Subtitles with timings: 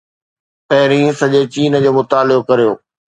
[0.67, 2.71] پهرين سڄي چين جو مطالعو ڪريو.